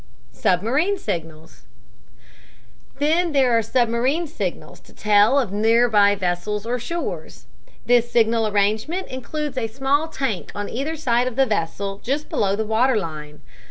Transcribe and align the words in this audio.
SUBMARINE 0.33 0.97
SIGNALS 0.97 1.65
Then 2.97 3.33
there 3.33 3.55
are 3.55 3.61
submarine 3.61 4.25
signals 4.25 4.79
to 4.79 4.93
tell 4.95 5.37
of 5.37 5.51
near 5.51 5.87
by 5.89 6.15
vessels 6.15 6.65
or 6.65 6.79
shores. 6.79 7.45
This 7.85 8.09
signal 8.11 8.47
arrangement 8.47 9.09
includes 9.09 9.59
a 9.59 9.67
small 9.67 10.07
tank 10.07 10.51
on 10.55 10.69
either 10.69 10.95
side 10.95 11.27
of 11.27 11.35
the 11.35 11.45
vessel, 11.45 11.99
just 12.03 12.29
below 12.29 12.55
the 12.55 12.65
water 12.65 12.97
line. 12.97 13.41